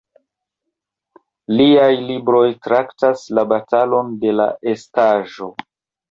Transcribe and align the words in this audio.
Liaj 1.57 1.89
libroj 2.05 2.47
traktas 2.67 3.25
la 3.39 3.43
"batalon 3.51 4.09
de 4.23 4.33
la 4.39 4.47
estaĵo". 4.73 5.51